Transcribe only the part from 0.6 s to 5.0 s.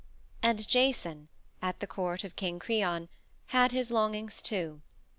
Jason, at the court of King Creon, had his longings, too.